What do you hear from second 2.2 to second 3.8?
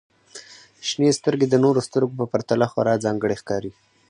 پرتله خورا ځانګړې ښکاري.